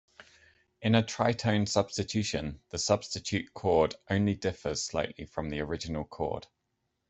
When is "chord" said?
3.53-3.93, 6.05-6.47